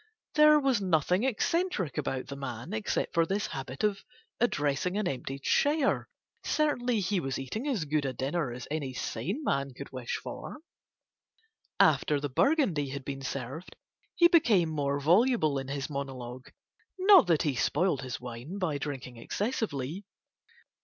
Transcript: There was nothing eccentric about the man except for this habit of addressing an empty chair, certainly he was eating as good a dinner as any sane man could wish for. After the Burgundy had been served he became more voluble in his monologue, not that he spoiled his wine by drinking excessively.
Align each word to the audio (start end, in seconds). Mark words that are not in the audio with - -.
There 0.33 0.59
was 0.59 0.81
nothing 0.81 1.23
eccentric 1.25 1.95
about 1.95 2.25
the 2.25 2.35
man 2.35 2.73
except 2.73 3.13
for 3.13 3.23
this 3.23 3.45
habit 3.45 3.83
of 3.83 4.03
addressing 4.39 4.97
an 4.97 5.07
empty 5.07 5.37
chair, 5.37 6.09
certainly 6.43 7.01
he 7.01 7.19
was 7.19 7.37
eating 7.37 7.67
as 7.67 7.85
good 7.85 8.05
a 8.05 8.11
dinner 8.11 8.51
as 8.51 8.67
any 8.71 8.95
sane 8.95 9.43
man 9.43 9.75
could 9.75 9.91
wish 9.91 10.15
for. 10.17 10.57
After 11.79 12.19
the 12.19 12.29
Burgundy 12.29 12.89
had 12.89 13.05
been 13.05 13.21
served 13.21 13.75
he 14.15 14.27
became 14.27 14.69
more 14.69 14.99
voluble 14.99 15.59
in 15.59 15.67
his 15.67 15.87
monologue, 15.87 16.49
not 16.97 17.27
that 17.27 17.43
he 17.43 17.53
spoiled 17.53 18.01
his 18.01 18.19
wine 18.19 18.57
by 18.57 18.79
drinking 18.79 19.17
excessively. 19.17 20.03